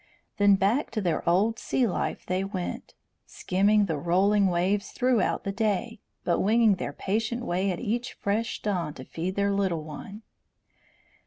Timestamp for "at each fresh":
7.69-8.63